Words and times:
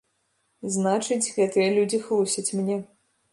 Значыць, 0.75 1.31
гэтыя 1.35 1.67
людзі 1.77 2.01
хлусяць 2.07 2.53
мне. 2.63 2.81